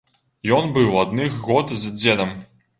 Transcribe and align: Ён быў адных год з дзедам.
Ён 0.57 0.71
быў 0.77 0.97
адных 1.03 1.39
год 1.51 1.77
з 1.85 1.95
дзедам. 2.01 2.37